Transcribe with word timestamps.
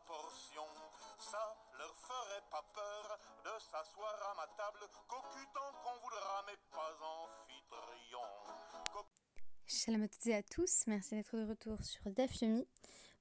portion. 0.00 0.64
Ça 1.18 1.56
leur 1.78 1.94
ferait 1.96 2.42
pas 2.50 2.64
peur 2.74 3.18
de 3.44 3.60
s'asseoir 3.60 4.14
à 4.30 4.34
ma 4.36 4.46
table, 4.54 4.80
cocu 5.08 5.46
tant 5.54 5.72
qu'on 5.82 5.98
voudra, 6.02 6.44
mais 6.46 6.56
pas 6.70 6.94
amphitryon. 7.02 8.20
Shalom 9.66 10.02
à 10.02 10.08
toutes 10.08 10.26
et 10.26 10.34
à 10.34 10.42
tous, 10.42 10.84
merci 10.86 11.14
d'être 11.14 11.36
de 11.36 11.48
retour 11.48 11.82
sur 11.82 12.10
DAF 12.10 12.40
Yomi 12.42 12.66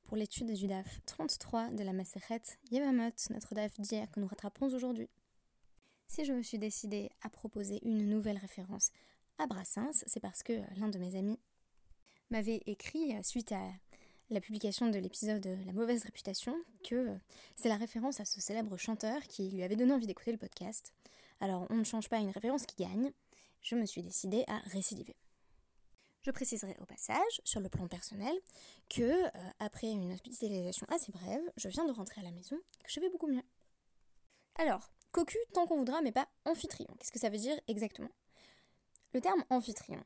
pour 0.03 0.17
l'étude 0.17 0.51
du 0.53 0.67
DAF 0.67 0.99
33 1.05 1.71
de 1.71 1.83
la 1.83 1.93
Maseret 1.93 2.41
Yevamot, 2.71 3.11
notre 3.29 3.55
DAF 3.55 3.79
d'hier 3.79 4.09
que 4.11 4.19
nous 4.19 4.27
rattrapons 4.27 4.73
aujourd'hui. 4.73 5.09
Si 6.07 6.25
je 6.25 6.33
me 6.33 6.43
suis 6.43 6.59
décidée 6.59 7.09
à 7.21 7.29
proposer 7.29 7.79
une 7.87 8.09
nouvelle 8.09 8.37
référence 8.37 8.91
à 9.37 9.47
Brassens, 9.47 10.03
c'est 10.07 10.19
parce 10.19 10.43
que 10.43 10.61
l'un 10.77 10.89
de 10.89 10.99
mes 10.99 11.15
amis 11.15 11.39
m'avait 12.29 12.61
écrit, 12.65 13.15
suite 13.23 13.51
à 13.53 13.71
la 14.31 14.39
publication 14.39 14.87
de 14.87 14.97
l'épisode 14.97 15.45
La 15.65 15.73
mauvaise 15.73 16.03
réputation, 16.03 16.55
que 16.87 17.17
c'est 17.55 17.67
la 17.67 17.75
référence 17.75 18.21
à 18.21 18.25
ce 18.25 18.39
célèbre 18.39 18.77
chanteur 18.77 19.21
qui 19.23 19.51
lui 19.51 19.61
avait 19.61 19.75
donné 19.75 19.93
envie 19.93 20.07
d'écouter 20.07 20.31
le 20.31 20.37
podcast. 20.37 20.93
Alors 21.41 21.67
on 21.69 21.75
ne 21.75 21.83
change 21.83 22.07
pas 22.07 22.17
une 22.17 22.29
référence 22.29 22.65
qui 22.65 22.81
gagne, 22.81 23.11
je 23.61 23.75
me 23.75 23.85
suis 23.85 24.01
décidée 24.01 24.45
à 24.47 24.57
récidiver. 24.69 25.15
Je 26.21 26.31
préciserai 26.31 26.77
au 26.79 26.85
passage, 26.85 27.41
sur 27.43 27.59
le 27.59 27.67
plan 27.67 27.87
personnel, 27.87 28.33
que 28.89 29.01
euh, 29.01 29.29
après 29.59 29.89
une 29.89 30.13
hospitalisation 30.13 30.87
assez 30.89 31.11
brève, 31.11 31.43
je 31.57 31.67
viens 31.67 31.85
de 31.85 31.91
rentrer 31.91 32.21
à 32.21 32.23
la 32.23 32.31
maison 32.31 32.55
et 32.55 32.83
que 32.83 32.91
je 32.91 32.99
vais 32.99 33.09
beaucoup 33.09 33.27
mieux. 33.27 33.43
Alors, 34.55 34.91
cocu 35.11 35.37
tant 35.53 35.67
qu'on 35.67 35.77
voudra, 35.77 36.01
mais 36.01 36.11
pas 36.11 36.27
amphitryon. 36.45 36.87
Qu'est-ce 36.99 37.11
que 37.11 37.19
ça 37.19 37.29
veut 37.29 37.37
dire 37.37 37.59
exactement? 37.67 38.11
Le 39.13 39.19
terme 39.19 39.43
amphitryon 39.49 40.01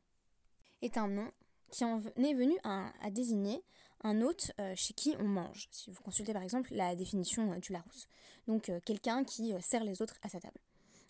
est 0.82 0.96
un 0.96 1.06
nom 1.06 1.30
qui 1.70 1.84
en 1.84 2.00
est 2.00 2.34
venu 2.34 2.56
à, 2.64 2.90
désigner 3.10 3.62
un 4.02 4.20
hôte 4.22 4.52
euh, 4.60 4.74
chez 4.76 4.94
qui 4.94 5.14
on 5.18 5.24
mange. 5.24 5.68
Si 5.70 5.90
vous 5.90 6.02
consultez 6.02 6.32
par 6.32 6.42
exemple 6.42 6.74
la 6.74 6.94
définition 6.94 7.52
euh, 7.52 7.58
du 7.58 7.72
Larousse. 7.72 8.08
Donc 8.46 8.68
euh, 8.68 8.80
quelqu'un 8.84 9.24
qui 9.24 9.52
sert 9.60 9.84
les 9.84 10.02
autres 10.02 10.16
à 10.22 10.28
sa 10.28 10.40
table. 10.40 10.58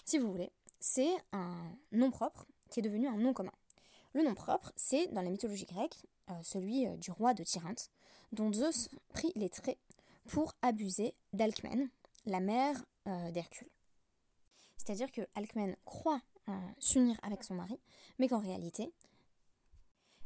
Si 0.05 0.19
vous 0.19 0.31
voulez, 0.31 0.51
c'est 0.81 1.13
un 1.33 1.77
nom 1.93 2.11
propre 2.11 2.47
qui 2.71 2.81
est 2.81 2.83
devenu 2.83 3.09
un 3.09 3.17
nom 3.17 3.33
commun. 3.33 3.53
Le 4.15 4.23
nom 4.23 4.35
propre, 4.35 4.73
c'est 4.77 5.09
dans 5.09 5.23
la 5.23 5.31
mythologie 5.31 5.67
grecque 5.67 5.97
celui 6.43 6.89
du 6.99 7.13
roi 7.13 7.35
de 7.35 7.45
Tyrinthe, 7.45 7.91
dont 8.33 8.53
Zeus 8.53 8.89
prit 9.11 9.31
les 9.37 9.49
traits 9.49 9.79
pour 10.27 10.55
abuser 10.63 11.15
d'Alcmène, 11.33 11.89
la 12.25 12.41
mère 12.41 12.83
d'Hercule. 13.05 13.69
C'est-à-dire 14.77 15.13
que 15.13 15.21
Alcmène 15.35 15.77
croit 15.85 16.21
s'unir 16.79 17.17
avec 17.23 17.45
son 17.45 17.55
mari, 17.55 17.79
mais 18.19 18.27
qu'en 18.27 18.41
réalité, 18.41 18.93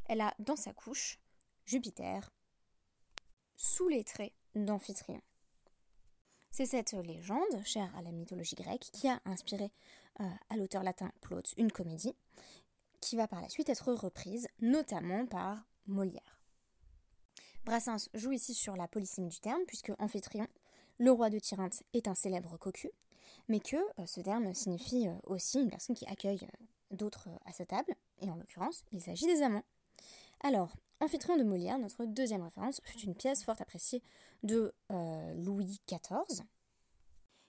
elle 0.07 0.21
a 0.21 0.35
dans 0.39 0.57
sa 0.57 0.73
couche 0.73 1.19
Jupiter 1.67 2.31
sous 3.61 3.89
les 3.89 4.05
traits 4.05 4.33
d'Amphitryon. 4.55 5.21
C'est 6.51 6.65
cette 6.65 6.93
légende, 6.93 7.63
chère 7.65 7.95
à 7.95 8.01
la 8.01 8.11
mythologie 8.11 8.57
grecque, 8.57 8.89
qui 8.93 9.07
a 9.07 9.21
inspiré 9.27 9.71
euh, 10.21 10.25
à 10.49 10.57
l'auteur 10.57 10.83
latin 10.83 11.13
Plaute 11.21 11.53
une 11.59 11.71
comédie, 11.71 12.15
qui 13.03 13.17
va 13.17 13.29
par 13.29 13.43
la 13.43 13.51
suite 13.51 13.69
être 13.69 13.93
reprise, 13.93 14.49
notamment 14.63 15.27
par 15.27 15.63
Molière. 15.87 16.41
Brassens 17.67 18.09
joue 18.15 18.33
ici 18.33 18.55
sur 18.55 18.77
la 18.77 18.89
polysémie 18.89 19.29
du 19.29 19.41
terme, 19.41 19.63
puisque 19.67 19.93
Amphitryon, 19.99 20.49
le 20.97 21.13
roi 21.13 21.29
de 21.29 21.39
Tyrinthe, 21.39 21.83
est 21.93 22.09
un 22.09 22.15
célèbre 22.15 22.57
cocu, 22.57 22.91
mais 23.49 23.61
que 23.61 23.77
euh, 23.77 24.07
ce 24.07 24.23
terme 24.23 24.55
signifie 24.55 25.07
euh, 25.07 25.19
aussi 25.25 25.61
une 25.61 25.71
personne 25.71 25.97
qui 25.97 26.07
accueille 26.07 26.49
d'autres 26.93 27.29
à 27.45 27.53
sa 27.53 27.67
table, 27.67 27.95
et 28.21 28.31
en 28.31 28.37
l'occurrence, 28.37 28.85
il 28.91 29.03
s'agit 29.03 29.27
des 29.27 29.43
amants. 29.43 29.65
Alors, 30.43 30.75
Amphitryon 31.03 31.39
de 31.39 31.45
Molière, 31.45 31.79
notre 31.79 32.05
deuxième 32.05 32.43
référence, 32.43 32.83
fut 32.85 33.01
une 33.01 33.15
pièce 33.15 33.43
fort 33.43 33.59
appréciée 33.59 34.03
de 34.43 34.75
euh, 34.93 35.35
Louis 35.35 35.81
XIV, 35.89 36.45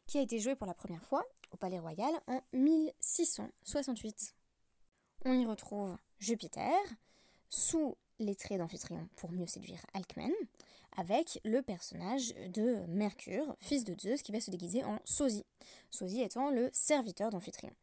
qui 0.08 0.18
a 0.18 0.22
été 0.22 0.40
jouée 0.40 0.56
pour 0.56 0.68
la 0.68 0.74
première 0.74 1.04
fois 1.04 1.26
au 1.52 1.58
Palais 1.58 1.80
Royal 1.80 2.14
en 2.28 2.42
1668. 2.54 4.36
On 5.26 5.34
y 5.34 5.46
retrouve 5.46 5.98
Jupiter 6.20 6.72
sous 7.50 7.98
les 8.20 8.36
traits 8.36 8.60
d'Amphitryon 8.60 9.10
pour 9.18 9.34
mieux 9.34 9.48
séduire 9.48 9.86
Alcmène, 9.94 10.32
avec 10.96 11.42
le 11.44 11.62
personnage 11.62 12.34
de 12.54 12.86
Mercure, 12.88 13.56
fils 13.60 13.84
de 13.84 14.00
Zeus, 14.00 14.22
qui 14.22 14.32
va 14.32 14.40
se 14.40 14.52
déguiser 14.52 14.86
en 14.86 15.00
sosie, 15.04 15.46
sosie 15.90 16.22
étant 16.22 16.52
le 16.52 16.70
serviteur 16.72 17.32
d'Amphitryon. 17.32 17.74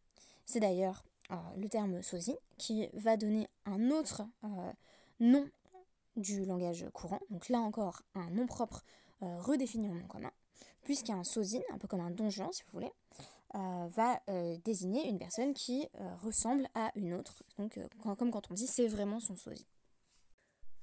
C'est 0.47 0.61
d'ailleurs 0.61 1.05
euh, 1.31 1.37
le 1.59 1.69
terme 1.69 2.03
sosie 2.03 2.37
qui 2.57 2.89
va 2.95 3.19
donner 3.19 3.49
un 3.67 3.91
autre 3.91 4.23
euh, 4.45 4.73
nom 5.21 5.47
du 6.19 6.45
langage 6.45 6.87
courant, 6.93 7.21
donc 7.31 7.49
là 7.49 7.61
encore 7.61 8.03
un 8.15 8.31
nom 8.31 8.47
propre 8.47 8.85
euh, 9.23 9.41
redéfini 9.41 9.89
en 9.89 9.95
nom 9.95 10.07
commun, 10.07 10.33
puisqu'un 10.83 11.25
sosie, 11.25 11.63
un 11.73 11.79
peu 11.79 11.89
comme 11.89 12.01
un 12.01 12.11
donjon 12.11 12.53
si 12.53 12.63
vous 12.65 12.73
voulez, 12.73 12.93
euh, 13.55 13.89
va 13.89 14.21
euh, 14.29 14.57
désigner 14.65 15.09
une 15.09 15.19
personne 15.19 15.55
qui 15.55 15.89
ressemble 16.23 16.69
à 16.75 16.91
une 16.95 17.15
autre, 17.15 17.43
donc 17.59 17.79
comme 18.03 18.31
quand 18.31 18.51
on 18.51 18.55
dit 18.55 18.67
c'est 18.67 18.89
vraiment 18.89 19.21
son 19.21 19.37
sosie. 19.37 19.67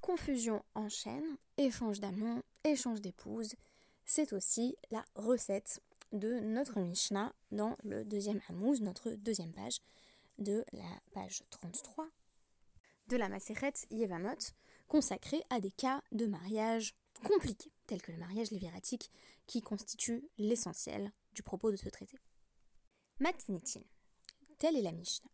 Confusion 0.00 0.62
en 0.74 0.88
chaîne, 0.88 1.36
échange 1.56 2.00
d'amants, 2.00 2.42
échange 2.64 3.00
d'épouses, 3.00 3.54
c'est 4.04 4.32
aussi 4.32 4.76
la 4.90 5.04
recette 5.14 5.80
de 6.12 6.40
notre 6.40 6.80
Mishnah 6.80 7.32
dans 7.50 7.76
le 7.82 8.04
deuxième 8.04 8.40
Hamouz, 8.48 8.80
notre 8.80 9.10
deuxième 9.10 9.52
page 9.52 9.80
de 10.38 10.64
la 10.72 11.00
page 11.12 11.42
33 11.50 12.08
de 13.08 13.16
la 13.16 13.28
Maseret 13.28 13.72
Yevamot, 13.90 14.52
consacrée 14.88 15.42
à 15.50 15.60
des 15.60 15.70
cas 15.70 16.02
de 16.12 16.26
mariage 16.26 16.94
compliqués, 17.24 17.72
tels 17.86 18.02
que 18.02 18.12
le 18.12 18.18
mariage 18.18 18.50
léviratique, 18.50 19.10
qui 19.46 19.60
constitue 19.60 20.28
l'essentiel 20.38 21.12
du 21.32 21.42
propos 21.42 21.70
de 21.70 21.76
ce 21.76 21.88
traité. 21.88 22.18
Matnitin, 23.18 23.82
telle 24.58 24.76
est 24.76 24.82
la 24.82 24.92
Mishnah. 24.92 25.30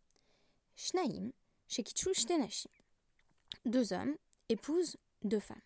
Shnaim, 0.75 1.31
Shekichu 1.67 2.13
Shtenashim. 2.13 2.69
Deux 3.65 3.93
hommes 3.93 4.15
épousent 4.49 4.97
deux 5.23 5.39
femmes. 5.39 5.61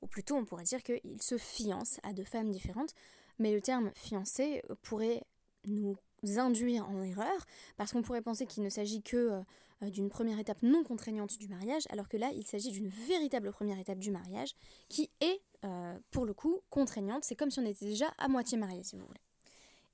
Ou 0.00 0.06
plutôt, 0.06 0.36
on 0.36 0.44
pourrait 0.44 0.64
dire 0.64 0.82
qu'ils 0.82 1.22
se 1.22 1.38
fiancent 1.38 2.00
à 2.02 2.12
deux 2.12 2.24
femmes 2.24 2.50
différentes, 2.50 2.94
mais 3.38 3.52
le 3.52 3.60
terme 3.60 3.92
fiancé 3.94 4.62
pourrait 4.82 5.22
nous 5.64 5.96
induire 6.38 6.88
en 6.88 7.02
erreur, 7.02 7.46
parce 7.76 7.92
qu'on 7.92 8.02
pourrait 8.02 8.22
penser 8.22 8.46
qu'il 8.46 8.62
ne 8.62 8.70
s'agit 8.70 9.02
que 9.02 9.42
euh, 9.82 9.90
d'une 9.90 10.08
première 10.08 10.38
étape 10.38 10.62
non 10.62 10.84
contraignante 10.84 11.38
du 11.38 11.48
mariage, 11.48 11.82
alors 11.90 12.08
que 12.08 12.16
là, 12.16 12.30
il 12.34 12.46
s'agit 12.46 12.70
d'une 12.70 12.88
véritable 12.88 13.52
première 13.52 13.78
étape 13.78 13.98
du 13.98 14.10
mariage 14.10 14.54
qui 14.88 15.10
est, 15.20 15.40
euh, 15.64 15.98
pour 16.10 16.24
le 16.24 16.34
coup, 16.34 16.60
contraignante. 16.70 17.24
C'est 17.24 17.34
comme 17.34 17.50
si 17.50 17.58
on 17.58 17.66
était 17.66 17.86
déjà 17.86 18.12
à 18.18 18.28
moitié 18.28 18.56
marié, 18.58 18.84
si 18.84 18.96
vous 18.96 19.06
voulez. 19.06 19.20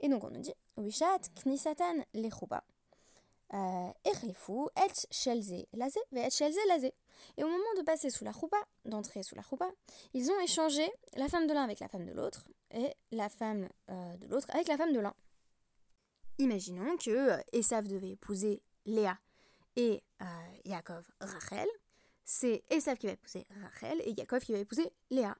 Et 0.01 0.09
donc 0.09 0.25
on 0.25 0.31
nous 0.31 0.41
dit 0.41 0.53
Wishat 0.77 1.21
knisatan. 1.43 2.05
Euh, 3.55 3.91
et 7.37 7.43
au 7.43 7.49
moment 7.49 7.75
de 7.79 7.83
passer 7.83 8.11
sous 8.11 8.25
la 8.25 8.33
choupa, 8.33 8.59
d'entrer 8.85 9.23
sous 9.23 9.35
la 9.35 9.43
choupa, 9.43 9.71
ils 10.13 10.31
ont 10.31 10.39
échangé 10.41 10.87
la 11.17 11.29
femme 11.29 11.47
de 11.47 11.55
l'un 11.55 11.65
avec 11.65 11.81
la 11.81 11.89
femme 11.89 12.05
de 12.05 12.13
l'autre 12.13 12.49
et 12.73 12.95
la 13.11 13.29
femme 13.29 13.69
de 13.89 14.27
l'autre 14.29 14.47
avec 14.51 14.69
la 14.69 14.77
femme 14.77 14.93
de 14.93 15.01
l'un. 15.01 15.15
Imaginons 16.39 16.97
que 16.97 17.39
Esav 17.53 17.89
devait 17.89 18.11
épouser 18.11 18.63
Léa 18.87 19.19
et 19.77 20.03
euh, 20.23 20.25
Yaakov 20.65 21.05
Rachel, 21.21 21.69
c'est 22.25 22.63
Esav 22.71 22.97
qui 22.97 23.07
va 23.07 23.13
épouser 23.13 23.47
Rachel 23.63 24.01
et 24.05 24.13
Yaakov 24.13 24.41
qui 24.41 24.53
va 24.53 24.59
épouser 24.59 24.93
Léa. 25.11 25.37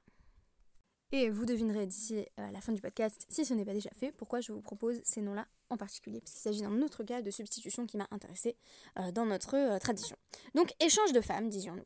Et 1.11 1.29
vous 1.31 1.45
devinerez 1.45 1.87
d'ici 1.87 2.23
à 2.37 2.43
euh, 2.43 2.51
la 2.51 2.61
fin 2.61 2.71
du 2.71 2.81
podcast, 2.81 3.25
si 3.29 3.43
ce 3.43 3.55
n'est 3.55 3.65
pas 3.65 3.73
déjà 3.73 3.89
fait, 3.91 4.11
pourquoi 4.11 4.41
je 4.41 4.51
vous 4.51 4.61
propose 4.61 5.01
ces 5.03 5.21
noms-là 5.21 5.47
en 5.71 5.77
particulier, 5.77 6.19
parce 6.19 6.33
qu'il 6.33 6.41
s'agit 6.41 6.61
d'un 6.61 6.81
autre 6.83 7.03
cas 7.03 7.23
de 7.23 7.31
substitution 7.31 7.87
qui 7.87 7.97
m'a 7.97 8.07
intéressé 8.11 8.55
euh, 8.99 9.11
dans 9.11 9.25
notre 9.25 9.55
euh, 9.55 9.79
tradition. 9.79 10.15
Donc, 10.53 10.71
échange 10.79 11.11
de 11.11 11.21
femmes, 11.21 11.49
disions-nous. 11.49 11.85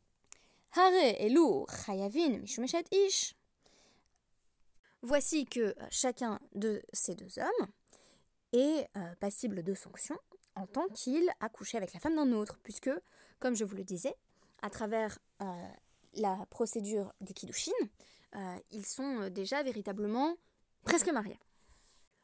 Hare 0.72 1.14
Elou 1.20 1.66
Chayavin 1.86 2.38
Mishumeshet 2.40 2.84
Ish. 2.92 3.34
Voici 5.00 5.46
que 5.46 5.74
chacun 5.90 6.38
de 6.54 6.82
ces 6.92 7.14
deux 7.14 7.38
hommes 7.38 7.68
est 8.54 8.88
passible 9.20 9.62
de 9.62 9.74
sanctions 9.74 10.18
en 10.56 10.66
tant 10.66 10.88
qu'il 10.88 11.28
a 11.40 11.48
couché 11.48 11.76
avec 11.76 11.92
la 11.92 12.00
femme 12.00 12.16
d'un 12.16 12.32
autre, 12.32 12.58
puisque, 12.62 12.90
comme 13.40 13.54
je 13.54 13.64
vous 13.64 13.76
le 13.76 13.84
disais, 13.84 14.14
à 14.62 14.70
travers 14.70 15.18
euh, 15.42 15.68
la 16.14 16.46
procédure 16.50 17.12
des 17.20 17.34
Kiddushin, 17.34 17.72
euh, 18.36 18.56
ils 18.70 18.86
sont 18.86 19.20
euh, 19.20 19.30
déjà 19.30 19.62
véritablement 19.62 20.36
presque 20.84 21.08
mariés. 21.08 21.38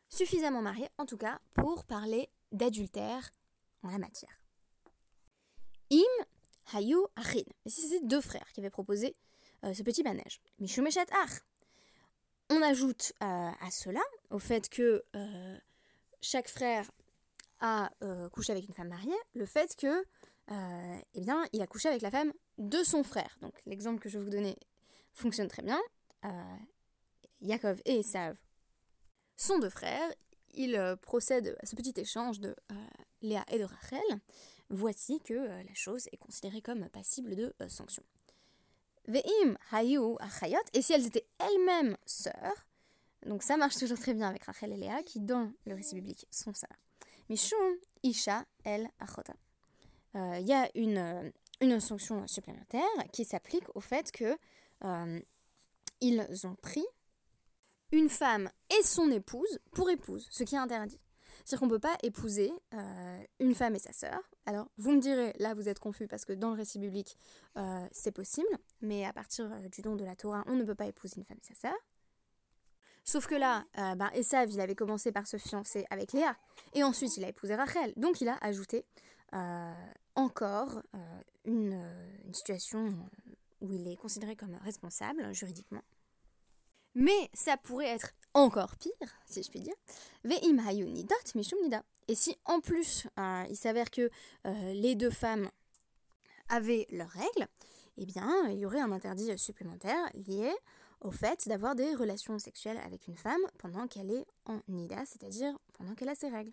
Suffisamment 0.09 0.63
mariés, 0.63 0.89
en 0.99 1.07
tout 1.07 1.17
cas, 1.17 1.41
pour 1.55 1.85
parler 1.85 2.29
d'adultère 2.53 3.31
en 3.83 3.91
la 3.91 3.99
matière. 3.99 4.41
Im 5.93 6.25
Hayu 6.73 6.99
Achin. 7.17 7.45
Si 7.67 7.89
c'est 7.89 8.07
deux 8.07 8.21
frères 8.21 8.51
qui 8.53 8.61
avaient 8.61 8.71
proposé 8.71 9.15
ce 9.63 9.83
petit 9.83 10.03
manège. 10.03 10.41
Mishumeshat 10.59 11.05
Ach. 11.23 11.43
On 12.49 12.63
ajoute 12.63 13.13
à 13.21 13.71
cela, 13.71 14.01
au 14.31 14.39
fait 14.39 14.69
que 14.69 15.05
chaque 16.21 16.49
frère 16.49 16.91
a 17.61 17.91
euh, 18.03 18.29
couché 18.31 18.53
avec 18.53 18.67
une 18.67 18.75
femme 18.75 18.89
mariée, 18.89 19.17
le 19.35 19.47
fait 19.47 19.77
que, 19.77 20.05
euh, 20.51 20.99
eh 21.15 21.21
bien, 21.21 21.45
il 21.53 21.61
a 21.63 21.67
couché 21.67 21.89
avec 21.89 22.03
la 22.03 22.11
femme 22.11 22.33
de 22.59 22.83
son 22.83 23.03
frère. 23.03 23.37
Donc 23.43 23.55
l'exemple 23.67 24.01
que 24.01 24.09
je 24.09 24.19
vais 24.19 24.25
vous 24.25 24.31
donner 24.31 24.57
fonctionne 25.13 25.49
très 25.49 25.63
bien. 25.63 25.81
Euh, 26.25 26.57
Yaakov 27.43 27.81
et 27.85 28.01
Esav 28.01 28.37
sont 29.37 29.59
deux 29.59 29.71
frères, 29.71 30.11
ils 30.55 30.97
procèdent 31.01 31.57
à 31.63 31.67
ce 31.67 31.77
petit 31.77 31.95
échange 31.97 32.41
de 32.41 32.55
Léa 33.23 33.45
et 33.51 33.59
de 33.59 33.65
Rachel. 33.65 34.21
Voici 34.69 35.21
que 35.21 35.35
la 35.35 35.75
chose 35.75 36.09
est 36.13 36.17
considérée 36.19 36.61
comme 36.61 36.89
passible 36.91 37.35
de 37.35 37.53
sanction. 37.69 38.03
Ve'im 39.07 39.57
hayu 39.73 40.17
achayot, 40.19 40.59
et 40.75 40.83
si 40.83 40.93
elles 40.93 41.07
étaient 41.07 41.27
elles-mêmes 41.39 41.97
sœurs, 42.05 42.67
donc 43.27 43.43
ça 43.43 43.57
marche 43.57 43.77
toujours 43.77 43.99
très 43.99 44.15
bien 44.15 44.29
avec 44.29 44.45
Rachel 44.45 44.73
et 44.73 44.77
Léa, 44.77 45.03
qui 45.03 45.21
dans 45.21 45.53
le 45.67 45.75
récit 45.75 45.95
biblique 45.95 46.27
sont 46.31 46.55
sœurs. 46.55 46.79
Mishum 47.29 47.77
isha 48.03 48.45
el 48.65 48.89
achota. 48.99 49.35
Il 50.15 50.47
y 50.47 50.53
a 50.53 50.69
une, 50.75 51.33
une 51.61 51.79
sanction 51.81 52.27
supplémentaire 52.27 52.83
qui 53.13 53.25
s'applique 53.25 53.65
au 53.75 53.81
fait 53.81 54.11
que 54.11 54.37
euh, 54.85 55.21
ils 56.01 56.47
ont 56.47 56.55
pris 56.57 56.85
une 57.93 58.09
femme 58.09 58.51
et 58.71 58.83
son 58.83 59.11
épouse 59.11 59.61
pour 59.73 59.91
épouse, 59.91 60.27
ce 60.31 60.45
qui 60.45 60.55
est 60.55 60.59
interdit. 60.59 61.01
C'est-à-dire 61.45 61.61
qu'on 61.61 61.67
ne 61.67 61.71
peut 61.71 61.79
pas 61.79 61.97
épouser 62.03 62.53
euh, 62.75 63.19
une 63.41 63.55
femme 63.55 63.75
et 63.75 63.79
sa 63.79 63.93
sœur. 63.93 64.21
Alors, 64.47 64.69
vous 64.79 64.93
me 64.93 65.01
direz, 65.01 65.35
là 65.39 65.55
vous 65.55 65.69
êtes 65.69 65.79
confus 65.79 66.07
parce 66.07 66.25
que 66.25 66.33
dans 66.33 66.51
le 66.51 66.57
récit 66.57 66.79
biblique, 66.79 67.17
euh, 67.57 67.87
c'est 67.93 68.13
possible, 68.13 68.49
mais 68.81 69.05
à 69.05 69.13
partir 69.13 69.49
du 69.71 69.83
don 69.83 69.97
de 69.97 70.05
la 70.05 70.17
Torah, 70.17 70.45
on 70.47 70.55
ne 70.55 70.65
peut 70.65 70.75
pas 70.75 70.87
épouser 70.87 71.15
une 71.17 71.25
femme 71.25 71.39
et 71.41 71.55
sa 71.55 71.69
sœur. 71.69 71.77
Sauf 73.05 73.27
que 73.27 73.35
là, 73.35 73.65
euh, 73.79 73.95
ben, 73.95 74.11
Esav, 74.15 74.51
il 74.51 74.61
avait 74.61 74.75
commencé 74.75 75.13
par 75.13 75.27
se 75.27 75.37
fiancer 75.37 75.87
avec 75.91 76.13
Léa, 76.13 76.37
et 76.75 76.83
ensuite 76.83 77.17
il 77.17 77.25
a 77.25 77.29
épousé 77.29 77.55
Rachel. 77.55 77.93
Donc 77.97 78.21
il 78.21 78.29
a 78.29 78.39
ajouté 78.43 78.85
encore 80.17 80.83
une, 81.45 81.81
une, 82.25 82.35
situation 82.35 82.93
où 83.61 83.73
il 83.73 83.87
est 83.87 83.97
considéré 83.97 84.35
comme 84.35 84.57
responsable 84.65 85.33
juridiquement. 85.33 85.83
Mais 86.95 87.31
ça 87.33 87.57
pourrait 87.57 87.89
être 87.89 88.11
encore 88.35 88.77
pire, 88.77 88.93
si 89.27 89.43
je 89.43 89.51
puis 89.51 89.61
dire. 89.61 89.75
Et 92.09 92.15
si 92.15 92.37
en 92.45 92.61
plus 92.61 93.07
euh, 93.19 93.45
il 93.49 93.57
s'avère 93.57 93.91
que 93.91 94.11
euh, 94.47 94.73
les 94.73 94.95
deux 94.97 95.11
femmes 95.11 95.49
avaient 96.49 96.87
leurs 96.91 97.11
règles, 97.11 97.47
eh 97.97 98.07
bien 98.07 98.49
il 98.49 98.59
y 98.59 98.67
aurait 98.67 98.81
un 98.81 98.91
interdit 98.91 99.37
supplémentaire 99.39 100.11
lié 100.15 100.51
au 101.01 101.11
fait 101.11 101.49
d'avoir 101.49 101.75
des 101.75 101.95
relations 101.95 102.39
sexuelles 102.39 102.79
avec 102.85 103.07
une 103.09 103.17
femme 103.17 103.41
pendant 103.59 103.87
qu'elle 103.87 104.11
est 104.11 104.27
en 104.47 104.61
nida, 104.69 105.05
c'est-à-dire 105.07 105.53
pendant 105.75 105.95
qu'elle 105.95 106.09
a 106.09 106.15
ses 106.15 106.29
règles. 106.29 106.53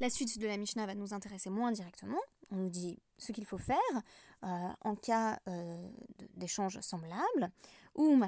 La 0.00 0.10
suite 0.10 0.38
de 0.38 0.46
la 0.46 0.56
Mishnah 0.56 0.86
va 0.86 0.94
nous 0.94 1.12
intéresser 1.12 1.50
moins 1.50 1.72
directement. 1.72 2.20
On 2.50 2.56
nous 2.56 2.70
dit 2.70 2.98
ce 3.18 3.32
qu'il 3.32 3.44
faut 3.44 3.58
faire 3.58 3.76
euh, 4.44 4.68
en 4.82 4.94
cas 4.94 5.40
d'échange 6.36 6.78
semblable. 6.80 7.50
Ou 7.96 8.22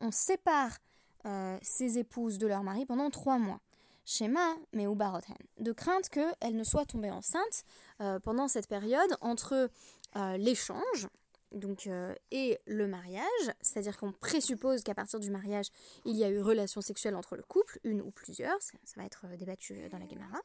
On 0.00 0.10
sépare 0.10 0.78
euh, 1.26 1.58
ses 1.62 1.98
épouses 1.98 2.38
de 2.38 2.46
leur 2.46 2.62
mari 2.62 2.86
pendant 2.86 3.10
trois 3.10 3.38
mois. 3.38 3.60
Schéma, 4.06 4.54
mais 4.72 4.86
ou 4.86 4.96
de 5.58 5.72
crainte 5.72 6.08
qu'elles 6.08 6.56
ne 6.56 6.64
soient 6.64 6.86
tombées 6.86 7.10
enceintes 7.10 7.64
euh, 8.00 8.18
pendant 8.20 8.48
cette 8.48 8.68
période 8.68 9.14
entre 9.20 9.68
euh, 10.16 10.36
l'échange 10.38 11.08
donc, 11.52 11.88
et 12.30 12.58
le 12.66 12.86
mariage, 12.86 13.24
c'est-à-dire 13.60 13.96
qu'on 13.96 14.12
présuppose 14.12 14.82
qu'à 14.82 14.94
partir 14.94 15.20
du 15.20 15.30
mariage, 15.30 15.68
il 16.04 16.16
y 16.16 16.24
a 16.24 16.30
eu 16.30 16.40
relation 16.40 16.80
sexuelle 16.80 17.16
entre 17.16 17.36
le 17.36 17.42
couple, 17.42 17.78
une 17.84 18.02
ou 18.02 18.10
plusieurs, 18.10 18.60
ça, 18.60 18.76
va 18.96 19.04
être 19.04 19.26
débattu 19.36 19.88
dans 19.88 19.98
la 19.98 20.08
Gemara, 20.08 20.40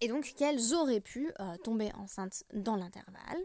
et 0.00 0.08
donc 0.08 0.32
qu'elles 0.36 0.74
auraient 0.74 1.00
pu 1.00 1.32
tomber 1.62 1.92
enceintes 1.94 2.44
dans 2.54 2.76
l'intervalle. 2.76 3.44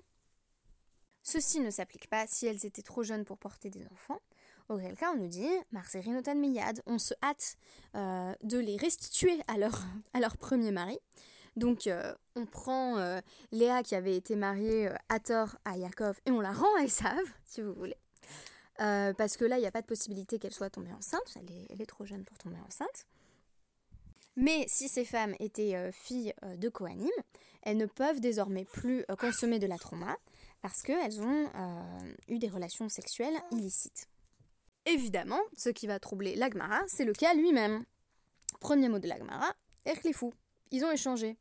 Ceci 1.24 1.60
ne 1.60 1.72
s'applique 1.72 2.08
pas 2.08 2.28
si 2.28 2.46
elles 2.46 2.66
étaient 2.66 2.84
trop 2.84 3.04
jeunes 3.04 3.26
pour 3.26 3.38
porter 3.38 3.70
des 3.70 3.86
enfants, 3.88 4.22
Auquel 4.68 4.96
cas, 4.96 5.12
on 5.12 5.18
nous 5.18 5.28
dit, 5.28 5.48
Marcerinotan 5.72 6.36
Miyad, 6.36 6.82
on 6.88 6.98
se 6.98 7.14
hâte 7.22 7.56
euh, 7.94 8.34
de 8.42 8.58
les 8.58 8.78
restituer 8.78 9.40
à 9.48 9.58
leur 9.58 10.38
premier 10.40 10.72
mari. 10.72 10.98
Donc, 11.56 11.88
euh, 11.88 12.14
on 12.36 12.46
prend 12.46 12.98
euh, 12.98 13.22
Léa 13.52 13.82
qui 13.82 13.96
avait 13.96 14.16
été 14.16 14.36
mariée 14.36 14.90
à 15.10 15.20
Thor 15.20 15.56
à 15.64 15.78
Yaakov 15.78 16.20
et 16.26 16.32
on 16.32 16.42
la 16.42 16.52
rend 16.52 16.74
à 16.78 16.84
Esav, 16.84 17.24
si 17.46 17.62
vous 17.62 17.74
voulez. 17.74 17.98
parce 18.78 19.38
que 19.38 19.46
là, 19.46 19.58
il 19.58 19.62
n'y 19.62 19.68
a 19.68 19.72
pas 19.72 19.82
de 19.82 19.88
possibilité 19.88 20.38
qu'elle 20.38 20.54
soit 20.54 20.70
tombée 20.70 20.92
enceinte. 20.92 21.38
Elle 21.72 21.82
est, 21.82 21.86
trop 21.86 22.06
jeune 22.06 22.26
pour 22.26 22.38
tomber 22.38 22.58
enceinte. 22.68 23.06
Mais 24.36 24.66
si 24.68 24.90
ces 24.90 25.06
femmes 25.06 25.34
étaient 25.40 25.92
filles 25.94 26.34
de 26.58 26.68
Kohanim, 26.68 27.10
elles 27.62 27.78
ne 27.78 27.86
peuvent 27.86 28.20
désormais 28.20 28.66
plus 28.66 29.06
consommer 29.18 29.60
de 29.60 29.68
la 29.68 29.78
trauma 29.78 30.18
parce 30.62 30.82
qu'elles 30.82 31.22
ont 31.22 31.50
eu 32.28 32.38
des 32.38 32.50
relations 32.50 32.90
sexuelles 32.90 33.38
illicites. 33.52 34.10
Évidemment, 34.86 35.40
ce 35.56 35.70
qui 35.70 35.88
va 35.88 36.00
troubler 36.00 36.36
l'Agmara, 36.36 36.82
c'est 36.88 37.06
le 37.06 37.14
cas 37.14 37.34
lui-même. 37.34 37.86
Premier 38.60 38.90
mot 38.90 39.00
de 39.00 39.08
l'Agmara, 39.08 39.54
fou. 40.14 40.34
Ils 40.72 40.84
ont 40.84 40.92
échangé. 40.92 41.38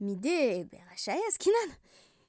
Midé, 0.00 0.64
Berachaya, 0.64 1.20
Skinan. 1.30 1.74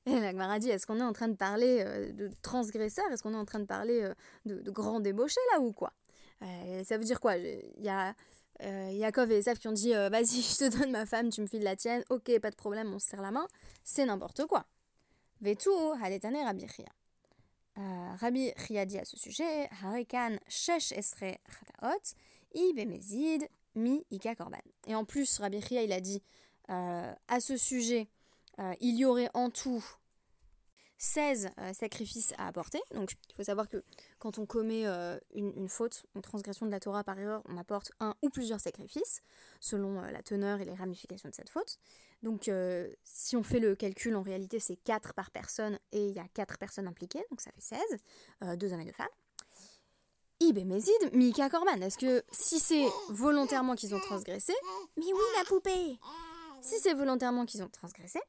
Et 0.05 0.19
l'Agmara 0.19 0.59
dit 0.59 0.69
est-ce 0.69 0.87
qu'on 0.87 0.99
est 0.99 1.03
en 1.03 1.13
train 1.13 1.27
de 1.27 1.35
parler 1.35 1.83
euh, 1.85 2.11
de 2.13 2.31
transgresseurs? 2.41 3.11
Est-ce 3.11 3.21
qu'on 3.21 3.33
est 3.33 3.37
en 3.37 3.45
train 3.45 3.59
de 3.59 3.65
parler 3.65 4.01
euh, 4.01 4.13
de, 4.45 4.71
grands 4.71 4.99
débauchés 4.99 5.41
là 5.53 5.59
ou 5.59 5.71
quoi? 5.71 5.93
Euh, 6.41 6.83
Ça 6.83 6.97
veut 6.97 7.03
dire 7.03 7.19
quoi? 7.19 7.35
Il 7.37 7.83
y 7.83 7.89
a 7.89 8.15
Yaakov 8.61 9.31
et 9.31 9.37
Esav 9.37 9.57
qui 9.57 9.67
ont 9.67 9.73
dit 9.73 9.91
vas-y, 9.93 10.41
je 10.41 10.57
te 10.57 10.77
donne 10.77 10.91
ma 10.91 11.05
femme, 11.05 11.29
tu 11.29 11.41
me 11.41 11.47
files 11.47 11.63
la 11.63 11.75
tienne, 11.75 12.03
ok, 12.09 12.39
pas 12.39 12.51
de 12.51 12.55
problème, 12.55 12.93
on 12.93 12.99
se 12.99 13.07
serre 13.07 13.21
la 13.21 13.31
main. 13.31 13.47
C'est 13.83 14.05
n'importe 14.05 14.45
quoi. 14.47 14.65
Vetu, 15.41 15.69
haletane 16.01 16.43
rabbichia. 16.43 16.85
Euh, 17.77 18.15
Rabbi 18.19 18.51
Chia 18.57 18.85
dit 18.85 18.97
à 18.97 19.05
ce 19.05 19.17
sujet, 19.17 19.69
Harikan 19.81 20.35
shesh 20.49 20.91
esre 20.91 21.37
chataot, 21.47 22.15
i 22.53 22.73
bemezid 22.73 23.47
mi 23.75 24.03
ika 24.11 24.35
korban. 24.35 24.59
Et 24.85 24.95
en 24.95 25.05
plus, 25.05 25.39
Rabbi 25.39 25.61
Chia, 25.61 25.83
il 25.83 25.93
a 25.93 26.01
dit 26.01 26.21
à 26.69 27.39
ce 27.39 27.57
sujet, 27.57 28.07
euh, 28.59 28.73
il 28.79 28.95
y 28.95 29.05
aurait 29.05 29.29
en 29.33 29.49
tout 29.49 29.83
16 30.99 31.49
euh, 31.57 31.73
sacrifices 31.73 32.33
à 32.37 32.47
apporter. 32.47 32.79
Donc 32.93 33.13
il 33.29 33.35
faut 33.35 33.43
savoir 33.43 33.69
que 33.69 33.83
quand 34.19 34.37
on 34.37 34.45
commet 34.45 34.85
euh, 34.85 35.17
une, 35.33 35.69
faute, 35.69 36.05
une 36.13 36.21
transgression 36.21 36.65
de 36.65 36.71
la 36.71 36.79
Torah 36.79 37.03
par 37.05 37.17
erreur, 37.17 37.41
on 37.47 37.57
apporte 37.57 37.91
un 38.01 38.13
ou 38.21 38.29
plusieurs 38.29 38.59
sacrifices, 38.59 39.21
selon 39.61 40.01
euh, 40.01 40.11
la 40.11 40.21
teneur 40.21 40.59
et 40.59 40.65
les 40.65 40.75
ramifications 40.75 41.29
de 41.29 41.33
cette 41.33 41.49
faute. 41.49 41.79
Donc 42.21 42.51
si 43.05 43.37
on 43.37 43.43
fait 43.43 43.61
le 43.61 43.77
calcul, 43.77 44.13
en 44.17 44.21
réalité 44.21 44.59
c'est 44.59 44.75
4 44.75 45.13
par 45.13 45.31
personne 45.31 45.79
et 45.93 46.09
il 46.09 46.13
y 46.13 46.19
a 46.19 46.27
4 46.33 46.57
personnes 46.57 46.85
impliquées, 46.85 47.23
donc 47.29 47.39
ça 47.39 47.49
fait 47.51 47.77
16, 48.41 48.57
deux 48.57 48.73
hommes 48.73 48.81
et 48.81 48.85
deux 48.85 48.91
femmes. 48.91 49.07
Ibemezid, 50.41 51.13
Mika 51.13 51.49
Korban. 51.49 51.79
Est-ce 51.79 51.97
que 51.97 52.21
si 52.29 52.59
c'est 52.59 52.85
volontairement 53.07 53.75
qu'ils 53.75 53.95
ont 53.95 54.01
transgressé, 54.01 54.53
mais 54.97 55.05
oui 55.05 55.21
la 55.37 55.45
poupée 55.45 55.97
Si 56.61 56.79
c'est 56.79 56.93
volontairement 56.93 57.45
qu'ils 57.45 57.63
ont 57.63 57.69
transgressé, 57.69 58.19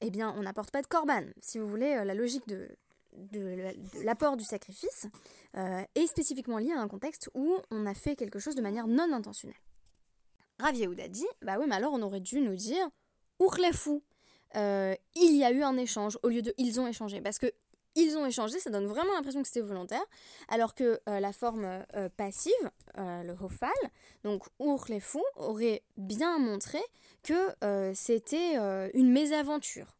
eh 0.00 0.10
bien, 0.10 0.34
on 0.36 0.42
n'apporte 0.42 0.70
pas 0.70 0.82
de 0.82 0.86
corban. 0.86 1.24
Si 1.38 1.58
vous 1.58 1.68
voulez, 1.68 1.96
euh, 1.96 2.04
la 2.04 2.14
logique 2.14 2.46
de, 2.46 2.68
l'apport 4.02 4.36
du 4.36 4.44
sacrifice 4.44 5.06
euh, 5.56 5.82
est 5.94 6.06
spécifiquement 6.06 6.58
liée 6.58 6.72
à 6.72 6.80
un 6.80 6.88
contexte 6.88 7.28
où 7.34 7.58
on 7.70 7.86
a 7.86 7.94
fait 7.94 8.16
quelque 8.16 8.38
chose 8.38 8.54
de 8.54 8.62
manière 8.62 8.86
non 8.86 9.12
intentionnelle. 9.12 9.56
Rav 10.58 10.74
Yehuda 10.74 11.08
dit, 11.08 11.26
bah 11.42 11.56
oui, 11.58 11.66
mais 11.68 11.74
alors 11.74 11.92
on 11.92 12.02
aurait 12.02 12.20
dû 12.20 12.40
nous 12.40 12.54
dire, 12.54 12.88
fou 13.72 14.02
euh, 14.54 14.94
il 15.14 15.36
y 15.36 15.44
a 15.44 15.50
eu 15.50 15.62
un 15.62 15.76
échange 15.76 16.18
au 16.22 16.28
lieu 16.28 16.42
de 16.42 16.54
ils 16.58 16.78
ont 16.78 16.86
échangé. 16.86 17.20
Parce 17.20 17.38
que 17.38 17.50
ils 17.94 18.16
ont 18.16 18.24
échangé, 18.24 18.58
ça 18.58 18.70
donne 18.70 18.86
vraiment 18.86 19.12
l'impression 19.12 19.42
que 19.42 19.48
c'était 19.48 19.60
volontaire, 19.60 20.02
alors 20.48 20.74
que 20.74 20.98
la 21.06 21.32
forme 21.34 21.84
passive, 22.16 22.70
le 22.96 23.32
hofal, 23.32 23.70
donc 24.24 24.44
fou 25.00 25.22
aurait 25.36 25.82
bien 25.98 26.38
montré 26.38 26.78
que 27.22 27.54
euh, 27.64 27.92
c'était 27.94 28.58
euh, 28.58 28.90
une 28.94 29.10
mésaventure. 29.10 29.96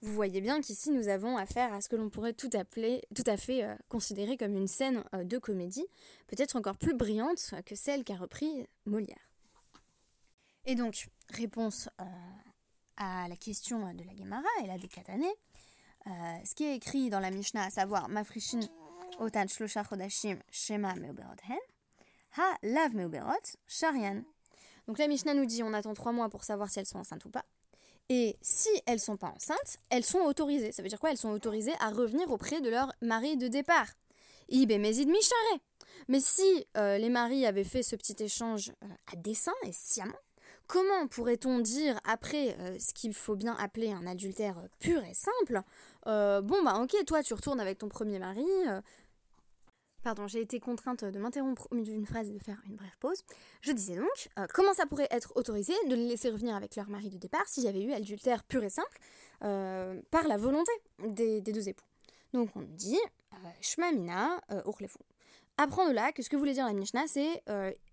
Vous 0.00 0.12
voyez 0.14 0.40
bien 0.40 0.60
qu'ici 0.60 0.90
nous 0.90 1.08
avons 1.08 1.36
affaire 1.36 1.72
à 1.72 1.80
ce 1.80 1.88
que 1.88 1.94
l'on 1.94 2.10
pourrait 2.10 2.32
tout, 2.32 2.50
à 2.54 2.64
fait 3.36 3.64
euh, 3.64 3.74
considérer 3.88 4.36
comme 4.36 4.56
une 4.56 4.66
scène 4.66 5.04
de 5.12 5.38
comédie, 5.38 5.86
peut-être 6.26 6.56
encore 6.56 6.76
plus 6.76 6.94
brillante 6.94 7.54
que 7.64 7.76
celle 7.76 8.02
qu'a 8.02 8.16
repris 8.16 8.66
Molière. 8.84 9.30
Et 10.64 10.74
donc, 10.74 11.08
réponse 11.30 11.88
à 12.96 13.28
la 13.28 13.36
question 13.36 13.92
de 13.94 14.04
la 14.04 14.14
Gemara 14.16 14.42
et 14.62 14.66
la 14.66 14.78
Dékatané, 14.78 15.28
ce 16.06 16.54
qui 16.54 16.64
est 16.64 16.76
écrit 16.76 17.10
dans 17.10 17.20
la 17.20 17.30
Mishnah, 17.30 17.64
à 17.64 17.70
savoir 17.70 18.08
Mafrishin 18.08 18.60
otan 19.18 19.46
shlosha 19.48 19.84
chodashim 19.84 20.38
shema 20.50 20.94
meuberot 20.94 21.40
ha 22.36 22.58
lav 22.62 22.94
meuberot 22.94 23.56
sharian. 23.66 24.24
Donc 24.88 24.98
la 24.98 25.08
Mishnah 25.08 25.34
nous 25.34 25.46
dit 25.46 25.62
on 25.62 25.72
attend 25.72 25.94
trois 25.94 26.12
mois 26.12 26.28
pour 26.28 26.44
savoir 26.44 26.70
si 26.70 26.78
elles 26.78 26.86
sont 26.86 26.98
enceintes 26.98 27.24
ou 27.24 27.30
pas. 27.30 27.44
Et 28.08 28.36
si 28.42 28.68
elles 28.86 29.00
sont 29.00 29.16
pas 29.16 29.28
enceintes, 29.28 29.78
elles 29.90 30.04
sont 30.04 30.18
autorisées. 30.18 30.72
Ça 30.72 30.82
veut 30.82 30.88
dire 30.88 31.00
quoi? 31.00 31.10
Elles 31.10 31.16
sont 31.16 31.30
autorisées 31.30 31.74
à 31.80 31.90
revenir 31.90 32.30
auprès 32.30 32.60
de 32.60 32.68
leur 32.68 32.92
mari 33.00 33.36
de 33.36 33.48
départ. 33.48 33.86
Mezid 34.50 35.08
Mais 36.08 36.20
si 36.20 36.66
euh, 36.76 36.98
les 36.98 37.08
maris 37.08 37.46
avaient 37.46 37.64
fait 37.64 37.82
ce 37.82 37.96
petit 37.96 38.16
échange 38.22 38.72
euh, 38.82 38.86
à 39.12 39.16
dessein 39.16 39.52
et 39.64 39.72
sciemment, 39.72 40.18
comment 40.66 41.06
pourrait-on 41.06 41.60
dire 41.60 41.98
après 42.04 42.56
euh, 42.58 42.76
ce 42.78 42.92
qu'il 42.92 43.14
faut 43.14 43.36
bien 43.36 43.56
appeler 43.58 43.92
un 43.92 44.06
adultère 44.06 44.56
pur 44.78 45.02
et 45.04 45.14
simple 45.14 45.62
Bon 46.04 46.62
bah 46.64 46.80
ok, 46.82 46.96
toi 47.06 47.22
tu 47.22 47.32
retournes 47.32 47.60
avec 47.60 47.78
ton 47.78 47.88
premier 47.88 48.18
mari, 48.18 48.44
Pardon, 50.02 50.26
j'ai 50.26 50.40
été 50.40 50.58
contrainte 50.58 51.04
de 51.04 51.18
m'interrompre 51.18 51.68
au 51.70 51.76
milieu 51.76 51.92
d'une 51.92 52.06
phrase 52.06 52.28
et 52.28 52.32
de 52.32 52.42
faire 52.42 52.60
une 52.66 52.74
brève 52.74 52.96
pause. 52.98 53.22
Je 53.60 53.70
disais 53.70 53.94
donc, 53.94 54.30
euh, 54.38 54.46
comment 54.52 54.74
ça 54.74 54.84
pourrait 54.84 55.06
être 55.10 55.32
autorisé 55.36 55.74
de 55.88 55.94
les 55.94 56.08
laisser 56.08 56.30
revenir 56.30 56.56
avec 56.56 56.74
leur 56.74 56.88
mari 56.88 57.08
de 57.08 57.18
départ 57.18 57.46
s'il 57.46 57.62
y 57.62 57.68
avait 57.68 57.82
eu 57.82 57.92
adultère 57.92 58.42
pur 58.42 58.64
et 58.64 58.70
simple 58.70 58.98
euh, 59.44 60.00
par 60.10 60.26
la 60.26 60.36
volonté 60.36 60.72
des, 61.06 61.40
deux 61.40 61.68
époux? 61.68 61.84
Donc 62.32 62.50
on 62.56 62.62
dit, 62.62 62.98
euh, 63.32 63.48
Shma 63.60 63.92
Mina, 63.92 64.40
Urlefu. 64.66 64.98
Apprends 65.56 65.92
là 65.92 66.10
que 66.10 66.22
ce 66.22 66.30
que 66.30 66.36
voulait 66.36 66.54
dire 66.54 66.66
la 66.66 66.72
Mishnah, 66.72 67.06
c'est 67.06 67.42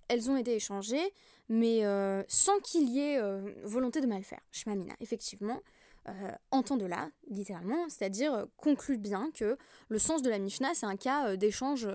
elles 0.08 0.32
ont 0.32 0.38
été 0.38 0.56
échangées, 0.56 1.14
mais 1.50 1.84
sans 2.28 2.58
qu'il 2.62 2.90
y 2.90 3.02
ait 3.02 3.22
volonté 3.66 4.02
de 4.02 4.08
mal 4.08 4.24
faire. 4.24 4.42
Shma 4.52 4.76
Mina, 4.76 4.96
effectivement, 5.00 5.62
euh, 6.10 6.32
entend 6.52 6.78
de 6.78 6.86
là, 6.86 7.10
littéralement, 7.30 7.88
c'est-à-dire 7.90 8.34
euh, 8.34 8.46
conclut 8.58 8.98
bien 8.98 9.32
que 9.32 9.58
le 9.90 10.00
sens 10.00 10.22
de 10.22 10.30
la 10.30 10.40
Mishnah, 10.40 10.74
c'est 10.74 10.86
un 10.86 10.96
cas 10.98 11.30
euh, 11.30 11.36
d'échange 11.36 11.88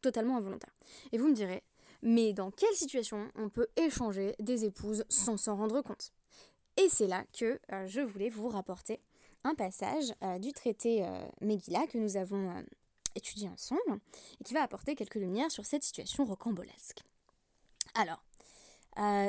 totalement 0.00 0.36
involontaire. 0.36 0.74
Et 1.12 1.18
vous 1.18 1.28
me 1.28 1.34
direz, 1.34 1.62
mais 2.02 2.32
dans 2.32 2.50
quelle 2.50 2.74
situation 2.74 3.30
on 3.34 3.48
peut 3.48 3.68
échanger 3.76 4.34
des 4.38 4.64
épouses 4.64 5.04
sans 5.08 5.36
s'en 5.36 5.56
rendre 5.56 5.80
compte? 5.82 6.12
Et 6.76 6.88
c'est 6.88 7.06
là 7.06 7.24
que 7.38 7.60
je 7.86 8.00
voulais 8.00 8.30
vous 8.30 8.48
rapporter 8.48 9.00
un 9.44 9.54
passage 9.54 10.14
du 10.40 10.52
traité 10.52 11.06
Megillah 11.42 11.86
que 11.88 11.98
nous 11.98 12.16
avons 12.16 12.64
étudié 13.14 13.48
ensemble 13.48 14.00
et 14.40 14.44
qui 14.44 14.54
va 14.54 14.62
apporter 14.62 14.94
quelques 14.94 15.16
lumières 15.16 15.50
sur 15.50 15.66
cette 15.66 15.82
situation 15.82 16.24
rocambolesque. 16.24 17.02
Alors, 17.94 18.22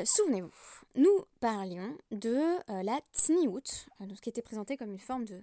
souvenez-vous, 0.05 0.80
nous 0.95 1.25
parlions 1.39 1.97
de 2.11 2.35
euh, 2.69 2.83
la 2.83 2.99
Tniout, 3.13 3.87
euh, 4.01 4.05
ce 4.15 4.21
qui 4.21 4.29
était 4.29 4.41
présenté 4.41 4.77
comme 4.77 4.91
une 4.91 4.99
forme 4.99 5.25
de, 5.25 5.41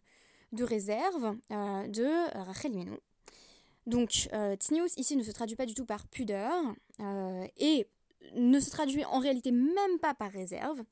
de 0.53 0.65
réserve 0.65 1.37
euh, 1.51 1.87
de 1.89 2.39
Rachel 2.45 2.73
Menou. 2.73 2.99
Donc, 3.87 4.29
Tniout 4.61 4.91
ici 4.99 5.17
ne 5.17 5.23
se 5.23 5.31
traduit 5.31 5.57
pas 5.57 5.65
du 5.65 5.73
tout 5.73 5.87
par 5.87 6.07
pudeur 6.09 6.53
et 7.57 7.87
ne 8.35 8.61
se 8.61 8.69
traduit 8.69 9.03
en 9.07 9.19
réalité 9.19 9.51
même 9.51 9.99
pas 9.99 10.13
par 10.13 10.31
réserve. 10.31 10.83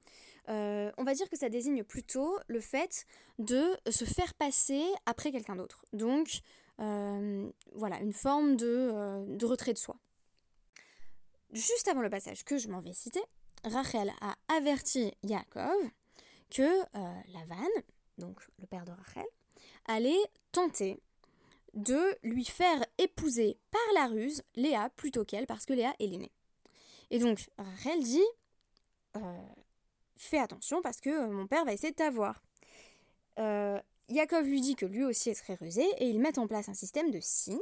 on 0.48 1.04
va 1.04 1.12
dire 1.12 1.28
que 1.28 1.36
ça 1.36 1.50
désigne 1.50 1.84
plutôt 1.84 2.38
le 2.46 2.58
fait 2.58 3.04
de 3.38 3.76
se 3.90 4.06
faire 4.06 4.32
passer 4.32 4.82
après 5.04 5.30
quelqu'un 5.30 5.56
d'autre. 5.56 5.84
Donc, 5.92 6.40
voilà, 6.78 8.00
une 8.00 8.14
forme 8.14 8.56
de, 8.56 9.26
de 9.36 9.44
retrait 9.44 9.74
de 9.74 9.78
soi. 9.78 9.98
Juste 11.52 11.88
avant 11.88 12.00
le 12.00 12.08
passage 12.08 12.44
que 12.44 12.56
je 12.56 12.68
m'en 12.68 12.80
vais 12.80 12.94
citer, 12.94 13.20
Rachel 13.64 14.12
a 14.20 14.36
averti 14.48 15.12
Yaakov 15.22 15.90
que 16.50 16.62
euh, 16.62 17.20
Lavan, 17.32 17.68
donc 18.18 18.38
le 18.58 18.66
père 18.66 18.84
de 18.84 18.92
Rachel, 18.92 19.26
allait 19.86 20.24
tenter 20.52 21.00
de 21.74 22.16
lui 22.22 22.44
faire 22.44 22.84
épouser 22.98 23.58
par 23.70 23.80
la 23.94 24.06
ruse 24.06 24.42
Léa 24.54 24.88
plutôt 24.90 25.24
qu'elle, 25.24 25.46
parce 25.46 25.66
que 25.66 25.74
Léa 25.74 25.94
est 26.00 26.06
l'aînée. 26.06 26.32
Et 27.10 27.18
donc 27.18 27.48
Rachel 27.58 28.02
dit 28.02 28.24
euh, 29.16 29.42
Fais 30.16 30.38
attention 30.38 30.80
parce 30.82 31.00
que 31.00 31.10
euh, 31.10 31.28
mon 31.28 31.46
père 31.46 31.64
va 31.64 31.72
essayer 31.72 31.90
de 31.90 31.96
t'avoir. 31.96 32.42
Euh, 33.38 33.78
Yaakov 34.08 34.46
lui 34.46 34.60
dit 34.60 34.74
que 34.74 34.86
lui 34.86 35.04
aussi 35.04 35.30
est 35.30 35.34
très 35.34 35.54
rusé 35.54 35.84
et 35.98 36.08
ils 36.08 36.18
mettent 36.18 36.38
en 36.38 36.46
place 36.46 36.68
un 36.68 36.74
système 36.74 37.10
de 37.10 37.20
signes 37.20 37.58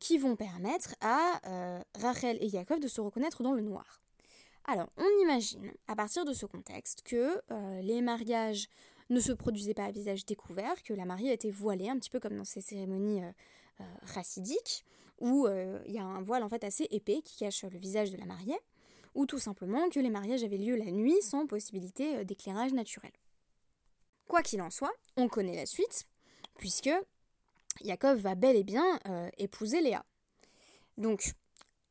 qui 0.00 0.18
vont 0.18 0.34
permettre 0.34 0.96
à 1.00 1.40
Rachel 2.00 2.36
et 2.40 2.48
Yaakov 2.48 2.80
de 2.80 2.88
se 2.88 3.00
reconnaître 3.00 3.44
dans 3.44 3.52
le 3.52 3.62
noir. 3.62 4.02
Alors, 4.66 4.88
on 4.96 5.22
imagine, 5.22 5.72
à 5.88 5.94
partir 5.94 6.24
de 6.24 6.32
ce 6.32 6.46
contexte, 6.46 7.02
que 7.02 7.42
euh, 7.50 7.82
les 7.82 8.00
mariages 8.00 8.68
ne 9.10 9.20
se 9.20 9.32
produisaient 9.32 9.74
pas 9.74 9.84
à 9.84 9.90
visage 9.90 10.24
découvert, 10.24 10.82
que 10.82 10.94
la 10.94 11.04
mariée 11.04 11.32
était 11.32 11.50
voilée, 11.50 11.90
un 11.90 11.98
petit 11.98 12.08
peu 12.08 12.18
comme 12.18 12.36
dans 12.36 12.46
ces 12.46 12.62
cérémonies 12.62 13.22
euh, 13.22 13.30
euh, 13.80 13.84
racidiques, 14.14 14.84
où 15.20 15.46
il 15.46 15.92
y 15.92 15.98
a 15.98 16.04
un 16.04 16.20
voile 16.20 16.42
en 16.42 16.48
fait 16.48 16.64
assez 16.64 16.88
épais 16.90 17.22
qui 17.22 17.36
cache 17.36 17.62
le 17.62 17.78
visage 17.78 18.10
de 18.10 18.16
la 18.16 18.26
mariée, 18.26 18.58
ou 19.14 19.26
tout 19.26 19.38
simplement 19.38 19.88
que 19.88 20.00
les 20.00 20.10
mariages 20.10 20.42
avaient 20.42 20.58
lieu 20.58 20.74
la 20.74 20.90
nuit 20.90 21.22
sans 21.22 21.46
possibilité 21.46 22.24
d'éclairage 22.24 22.72
naturel. 22.72 23.12
Quoi 24.26 24.42
qu'il 24.42 24.60
en 24.60 24.70
soit, 24.70 24.92
on 25.16 25.28
connaît 25.28 25.54
la 25.54 25.66
suite, 25.66 26.04
puisque 26.58 26.90
Yaakov 27.82 28.18
va 28.18 28.34
bel 28.34 28.56
et 28.56 28.64
bien 28.64 28.98
épouser 29.38 29.80
Léa. 29.80 30.04
Donc, 30.98 31.32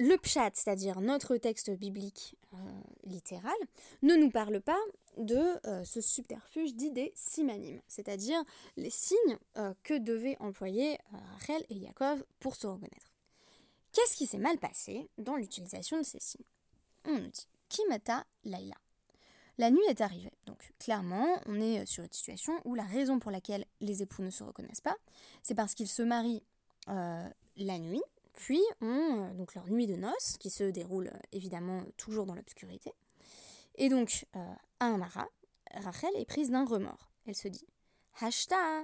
le 0.04 0.18
pshat, 0.18 0.52
c'est-à-dire 0.54 1.00
notre 1.00 1.38
texte 1.38 1.72
biblique 1.72 2.36
euh, 2.54 2.58
littéral, 3.06 3.56
ne 4.02 4.16
nous 4.16 4.30
parle 4.30 4.60
pas 4.60 4.80
de 5.18 5.38
euh, 5.66 5.86
ce 5.86 6.02
subterfuge 6.02 6.74
dit 6.76 6.92
des 6.92 7.14
simanim, 7.16 7.80
c'est-à-dire 7.88 8.44
les 8.76 8.90
signes 8.90 9.38
euh, 9.58 9.74
que 9.84 9.98
devaient 9.98 10.36
employer 10.42 10.98
Rachel 11.34 11.64
et 11.70 11.76
Yaakov 11.76 12.26
pour 12.40 12.56
se 12.56 12.68
reconnaître. 12.68 13.16
Qu'est-ce 13.94 14.18
qui 14.18 14.26
s'est 14.26 14.40
mal 14.40 14.58
passé 14.58 15.08
dans 15.18 15.38
l'utilisation 15.38 16.00
de 16.00 16.04
ces 16.04 16.20
signes? 16.20 16.46
On 17.06 17.14
nous 17.14 17.30
dit 17.30 17.48
Kimata 17.70 18.26
Laila. 18.44 18.76
La 19.58 19.72
nuit 19.72 19.86
est 19.88 20.02
arrivée, 20.02 20.34
donc 20.48 20.74
clairement, 20.80 21.40
on 21.46 21.62
est 21.62 21.86
sur 21.86 22.04
une 22.04 22.12
situation 22.12 22.60
où 22.66 22.76
la 22.76 22.84
raison 22.84 23.20
pour 23.20 23.32
laquelle 23.32 23.66
les 23.80 24.02
époux 24.02 24.24
ne 24.24 24.32
se 24.32 24.44
reconnaissent 24.44 24.82
pas, 24.82 24.98
c'est 25.44 25.54
parce 25.54 25.76
qu'ils 25.76 25.88
se 25.88 26.02
marient 26.02 26.42
la 26.88 27.78
nuit, 27.78 28.02
puis 28.34 28.62
ont 28.82 29.24
euh, 29.24 29.34
donc 29.34 29.56
leur 29.56 29.68
nuit 29.70 29.88
de 29.88 29.96
noces, 29.96 30.38
qui 30.40 30.50
se 30.50 30.64
déroule 30.66 31.08
euh, 31.08 31.20
évidemment 31.32 31.84
toujours 31.98 32.26
dans 32.26 32.36
l'obscurité. 32.36 32.92
Et 33.76 33.90
donc, 33.90 34.26
euh, 34.36 34.54
à 34.80 34.88
Amara, 34.94 35.28
Rachel 35.72 36.12
est 36.18 36.26
prise 36.26 36.52
d'un 36.52 36.66
remords. 36.66 37.10
Elle 37.26 37.36
se 37.36 37.48
dit 37.48 37.68
Hashta, 38.20 38.84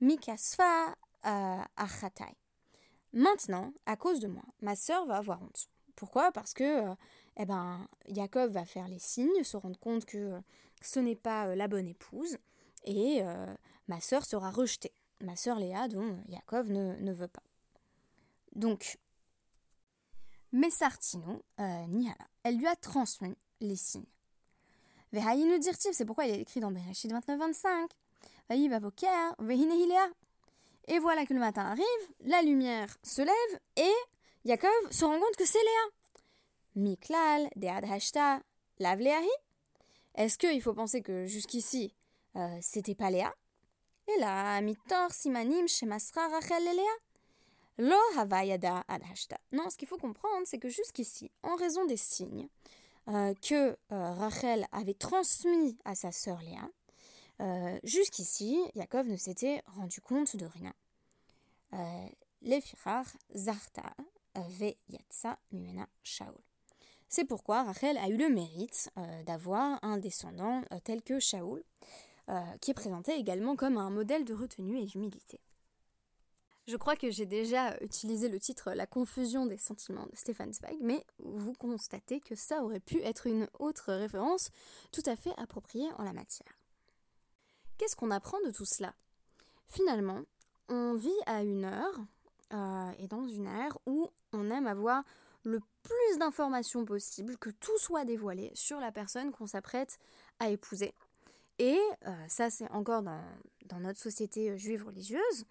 mikasfa 0.00 0.94
achatai. 1.22 2.36
Maintenant, 3.12 3.72
à 3.86 3.96
cause 3.96 4.20
de 4.20 4.26
moi, 4.26 4.42
ma 4.60 4.74
sœur 4.74 5.06
va 5.06 5.16
avoir 5.16 5.42
honte. 5.42 5.68
Pourquoi? 5.94 6.32
Parce 6.32 6.52
que 6.52 6.82
eh 7.36 7.46
ben, 7.46 7.86
Jacob 8.08 8.50
va 8.50 8.64
faire 8.64 8.88
les 8.88 8.98
signes, 8.98 9.44
se 9.44 9.56
rendre 9.56 9.78
compte 9.78 10.04
que 10.04 10.40
ce 10.82 10.98
n'est 10.98 11.16
pas 11.16 11.54
la 11.54 11.68
bonne 11.68 11.86
épouse, 11.86 12.36
et 12.84 13.22
ma 13.86 14.00
sœur 14.00 14.24
sera 14.26 14.50
rejetée. 14.50 14.92
Ma 15.20 15.36
sœur 15.36 15.58
Léa, 15.60 15.86
dont 15.86 16.18
Jacob 16.28 16.68
ne, 16.68 16.96
ne 16.96 17.12
veut 17.12 17.28
pas. 17.28 17.42
Donc, 18.54 18.98
Messartino, 20.52 21.42
euh, 21.60 21.86
Nihala, 21.88 22.14
elle 22.44 22.56
lui 22.58 22.66
a 22.66 22.76
transmis 22.76 23.36
les 23.60 23.76
signes. 23.76 24.04
Dirtiv, 25.12 25.92
c'est 25.92 26.04
pourquoi 26.04 26.26
il 26.26 26.34
est 26.34 26.40
écrit 26.40 26.60
dans 26.60 26.70
Bereshit 26.70 27.10
29-25. 27.10 27.88
Et 30.86 30.98
voilà 30.98 31.24
que 31.24 31.32
le 31.32 31.40
matin 31.40 31.62
arrive, 31.62 31.84
la 32.24 32.42
lumière 32.42 32.96
se 33.02 33.22
lève 33.22 33.60
et 33.76 33.94
Yaakov 34.44 34.70
se 34.90 35.04
rend 35.04 35.18
compte 35.18 35.36
que 35.36 35.46
c'est 35.46 35.58
Léa. 35.58 35.90
Miklal, 36.76 37.48
Dead 37.56 37.84
Hashta, 37.84 38.40
Lav 38.78 39.00
Est-ce 40.14 40.36
qu'il 40.36 40.60
faut 40.60 40.74
penser 40.74 41.00
que 41.00 41.26
jusqu'ici, 41.26 41.94
euh, 42.36 42.58
c'était 42.60 42.94
pas 42.94 43.10
Léa? 43.10 43.34
Et 44.08 44.20
là, 44.20 44.60
Mitor, 44.60 45.12
Simanim, 45.12 45.66
Shemasra, 45.66 46.28
Rachel 46.28 46.62
et 46.66 46.74
Léa 46.74 46.92
Lo 47.78 47.96
havayada 48.16 48.84
adhashta. 48.86 49.36
Non, 49.52 49.68
ce 49.68 49.76
qu'il 49.76 49.88
faut 49.88 49.98
comprendre, 49.98 50.46
c'est 50.46 50.58
que 50.58 50.68
jusqu'ici, 50.68 51.32
en 51.42 51.56
raison 51.56 51.84
des 51.86 51.96
signes 51.96 52.48
euh, 53.08 53.34
que 53.42 53.76
euh, 53.92 54.12
Rachel 54.12 54.66
avait 54.70 54.94
transmis 54.94 55.76
à 55.84 55.96
sa 55.96 56.12
sœur 56.12 56.40
Léa, 56.40 56.70
euh, 57.42 57.78
jusqu'ici, 57.82 58.60
Yaakov 58.74 59.08
ne 59.08 59.16
s'était 59.16 59.62
rendu 59.66 60.00
compte 60.00 60.36
de 60.36 60.46
rien. 60.46 60.72
Les 62.42 62.62
zarta 63.34 63.94
ve 64.36 64.76
yatsa 64.88 65.38
mimena 65.50 65.88
shaul. 66.04 66.38
C'est 67.08 67.24
pourquoi 67.24 67.64
Rachel 67.64 67.96
a 67.98 68.08
eu 68.08 68.16
le 68.16 68.28
mérite 68.28 68.90
d'avoir 69.26 69.82
un 69.82 69.98
descendant 69.98 70.62
tel 70.84 71.02
que 71.02 71.18
Shaul, 71.18 71.64
qui 72.60 72.70
est 72.70 72.74
présenté 72.74 73.14
également 73.14 73.56
comme 73.56 73.76
un 73.76 73.90
modèle 73.90 74.24
de 74.24 74.34
retenue 74.34 74.78
et 74.78 74.84
d'humilité. 74.84 75.40
Je 76.66 76.76
crois 76.76 76.96
que 76.96 77.10
j'ai 77.10 77.26
déjà 77.26 77.76
utilisé 77.82 78.28
le 78.28 78.40
titre 78.40 78.72
La 78.72 78.86
confusion 78.86 79.44
des 79.44 79.58
sentiments 79.58 80.06
de 80.06 80.16
Stefan 80.16 80.50
Zweig, 80.52 80.78
mais 80.80 81.04
vous 81.18 81.52
constatez 81.52 82.20
que 82.20 82.34
ça 82.34 82.62
aurait 82.62 82.80
pu 82.80 83.02
être 83.02 83.26
une 83.26 83.48
autre 83.58 83.92
référence 83.92 84.50
tout 84.90 85.02
à 85.04 85.14
fait 85.14 85.34
appropriée 85.36 85.90
en 85.98 86.04
la 86.04 86.14
matière. 86.14 86.58
Qu'est-ce 87.76 87.96
qu'on 87.96 88.10
apprend 88.10 88.38
de 88.46 88.50
tout 88.50 88.64
cela? 88.64 88.94
Finalement, 89.66 90.22
on 90.68 90.94
vit 90.94 91.10
à 91.26 91.42
une 91.42 91.64
heure, 91.64 92.00
euh, 92.52 92.92
et 92.98 93.08
dans 93.08 93.26
une 93.26 93.46
ère 93.46 93.76
où 93.86 94.08
on 94.32 94.50
aime 94.50 94.66
avoir 94.66 95.04
le 95.42 95.60
plus 95.82 96.18
d'informations 96.18 96.86
possible, 96.86 97.36
que 97.36 97.50
tout 97.50 97.76
soit 97.78 98.06
dévoilé 98.06 98.50
sur 98.54 98.80
la 98.80 98.90
personne 98.90 99.32
qu'on 99.32 99.46
s'apprête 99.46 99.98
à 100.38 100.48
épouser. 100.48 100.94
Et 101.58 101.78
euh, 102.06 102.28
ça, 102.28 102.48
c'est 102.50 102.70
encore 102.70 103.02
dans, 103.02 103.80
notre 103.80 104.00
société 104.00 104.58
juive 104.58 104.86
religieuse. 104.86 105.44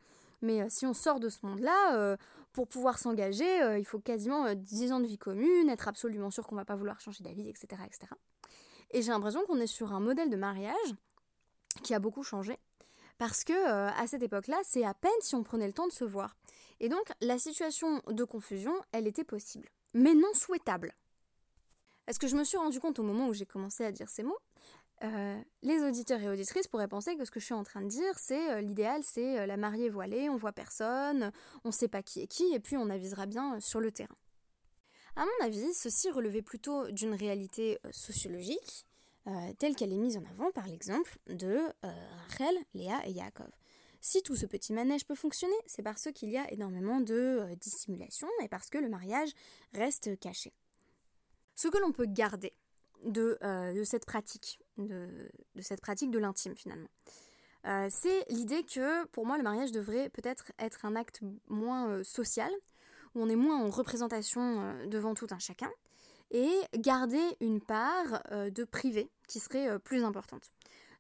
Mais 0.44 0.62
euh, 0.62 0.68
si 0.70 0.86
on 0.86 0.94
sort 0.94 1.20
de 1.20 1.30
ce 1.30 1.40
monde-là, 1.44 1.96
euh, 1.96 2.18
pour 2.52 2.68
pouvoir 2.68 3.00
s'engager, 3.00 3.64
euh, 3.64 3.80
il 3.80 3.86
faut 3.86 4.00
quasiment 4.00 4.54
10 4.54 4.92
ans 4.92 5.00
de 5.00 5.08
vie 5.08 5.18
commune, 5.18 5.70
être 5.70 5.88
absolument 5.88 6.30
sûr 6.30 6.46
qu'on 6.46 6.56
va 6.56 6.66
pas 6.66 6.76
vouloir 6.76 7.00
changer 7.00 7.24
d'avis, 7.24 7.50
etc., 7.50 7.82
etc. 7.86 8.08
Et 8.92 9.02
j'ai 9.02 9.12
l'impression 9.12 9.44
qu'on 9.46 9.60
est 9.60 9.68
sur 9.68 9.94
un 9.94 10.02
modèle 10.02 10.30
de 10.30 10.36
mariage 10.36 10.94
qui 11.82 11.96
a 11.96 12.00
beaucoup 12.00 12.24
changé. 12.24 12.60
Parce 13.18 13.44
que 13.44 13.54
à 13.68 14.06
cette 14.06 14.22
époque-là, 14.22 14.58
c'est 14.64 14.84
à 14.84 14.94
peine 14.94 15.12
si 15.22 15.36
on 15.36 15.44
prenait 15.44 15.68
le 15.68 15.74
temps 15.74 15.88
de 15.88 15.94
se 15.94 16.04
voir. 16.04 16.36
Et 16.80 16.90
donc 16.90 17.12
la 17.22 17.40
situation 17.40 18.02
de 18.08 18.24
confusion, 18.24 18.74
elle 18.92 19.08
était 19.08 19.24
possible, 19.24 19.70
mais 19.94 20.14
non 20.14 20.34
souhaitable. 20.34 20.94
Est-ce 22.08 22.20
que 22.20 22.28
je 22.28 22.36
me 22.36 22.44
suis 22.44 22.58
rendu 22.58 22.80
compte 22.80 23.00
au 23.00 23.04
moment 23.04 23.28
où 23.28 23.34
j'ai 23.34 23.46
commencé 23.46 23.86
à 23.86 23.92
dire 23.92 24.10
ces 24.10 24.24
mots? 24.24 24.38
Euh, 25.04 25.42
les 25.64 25.82
auditeurs 25.82 26.22
et 26.22 26.30
auditrices 26.30 26.68
pourraient 26.68 26.88
penser 26.88 27.18
que 27.18 27.26
ce 27.26 27.32
que 27.32 27.40
je 27.40 27.46
suis 27.46 27.54
en 27.54 27.64
train 27.64 27.82
de 27.82 27.88
dire, 27.88 28.14
c'est 28.18 28.52
euh, 28.52 28.62
l'idéal, 28.62 29.02
c'est 29.04 29.40
euh, 29.40 29.46
la 29.46 29.58
mariée 29.58 29.90
voilée, 29.90 30.30
on 30.30 30.38
voit 30.38 30.54
personne, 30.54 31.32
on 31.66 31.72
sait 31.72 31.90
pas 31.90 32.02
qui 32.02 32.22
est 32.22 32.28
qui, 32.28 32.54
et 32.54 32.60
puis 32.60 32.78
on 32.78 32.90
avisera 32.90 33.26
bien 33.26 33.60
sur 33.60 33.82
le 33.82 33.92
terrain. 33.92 34.16
À 35.16 35.26
mon 35.26 35.46
avis, 35.46 35.74
ceci 35.74 36.10
relevait 36.10 36.42
plutôt 36.42 36.90
d'une 36.90 37.14
réalité 37.14 37.78
sociologique, 37.92 38.88
telle 39.60 39.76
qu'elle 39.76 39.94
est 39.94 39.98
mise 39.98 40.18
en 40.18 40.24
avant 40.26 40.52
par 40.52 40.68
l'exemple 40.68 41.20
de 41.28 41.60
Rachel, 41.84 42.56
Léa 42.74 43.00
et 43.06 43.12
Yaakov. 43.12 43.52
Si 44.02 44.24
tout 44.24 44.36
ce 44.36 44.48
petit 44.48 44.74
manège 44.74 45.06
peut 45.06 45.14
fonctionner, 45.14 45.56
c'est 45.68 45.84
parce 45.84 46.12
qu'il 46.16 46.32
y 46.32 46.38
a 46.38 46.52
énormément 46.52 47.00
de 47.00 47.46
dissimulation 47.62 48.28
et 48.42 48.48
parce 48.48 48.72
que 48.72 48.80
le 48.80 48.90
mariage 48.90 49.30
reste 49.74 50.20
caché. 50.20 50.52
Ce 51.54 51.68
que 51.68 51.78
l'on 51.78 51.92
peut 51.92 52.08
garder 52.08 52.54
de, 53.06 53.38
cette 53.84 54.06
pratique, 54.06 54.60
de, 54.78 55.30
cette 55.62 55.82
pratique 55.82 56.12
de 56.12 56.20
l'intime 56.20 56.56
finalement. 56.56 56.90
Euh, 57.66 57.88
c'est 57.90 58.26
l'idée 58.30 58.64
que 58.64 59.06
pour 59.08 59.26
moi 59.26 59.38
le 59.38 59.44
mariage 59.44 59.72
devrait 59.72 60.10
peut-être 60.10 60.52
être 60.60 60.86
un 60.86 60.96
acte 60.96 61.22
moins 61.48 61.88
euh, 61.90 62.04
social, 62.04 62.52
où 63.16 63.22
on 63.22 63.30
est 63.30 63.38
moins 63.38 63.64
en 63.64 63.70
représentation 63.70 64.42
euh, 64.42 64.86
devant 64.88 65.14
tout 65.14 65.28
un 65.32 65.40
chacun, 65.40 65.72
et 66.32 66.52
garder 66.78 67.22
une 67.42 67.62
part 67.62 68.24
de 68.32 68.64
privé 68.64 69.08
qui 69.28 69.40
serait 69.40 69.78
plus 69.78 70.04
importante. 70.04 70.50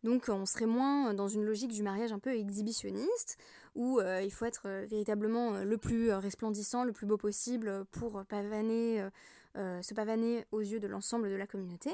Donc 0.03 0.29
on 0.29 0.45
serait 0.45 0.67
moins 0.67 1.15
dans 1.15 1.27
une 1.27 1.43
logique 1.43 1.71
du 1.71 1.81
mariage 1.81 2.11
un 2.11 2.19
peu 2.19 2.35
exhibitionniste, 2.35 3.37
où 3.73 3.99
il 3.99 4.31
faut 4.31 4.45
être 4.45 4.67
véritablement 4.85 5.63
le 5.63 5.77
plus 5.79 6.11
resplendissant, 6.11 6.83
le 6.83 6.91
plus 6.91 7.07
beau 7.07 7.17
possible 7.17 7.83
pour 7.85 8.23
pavaner, 8.25 9.09
se 9.55 9.93
pavaner 9.93 10.45
aux 10.51 10.61
yeux 10.61 10.79
de 10.79 10.87
l'ensemble 10.87 11.29
de 11.29 11.35
la 11.35 11.47
communauté. 11.47 11.91